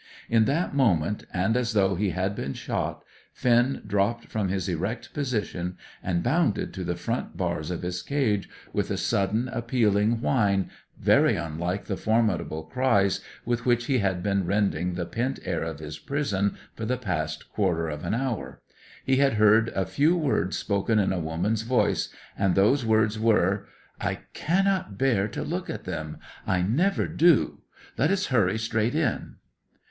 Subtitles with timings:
[0.31, 3.03] In that moment, and as though he had been shot,
[3.33, 8.49] Finn dropped from his erect position, and bounded to the front bars of his cage,
[8.73, 14.47] with a sudden, appealing whine, very unlike the formidable cries with which he had been
[14.47, 18.59] rending the pent air of his prison for the last quarter of an hour.
[19.05, 23.67] He had heard a few words spoken in a woman's voice, and those words were:
[23.99, 27.61] "I cannot bear to look at them; I never do.
[27.99, 29.35] Let us hurry straight in."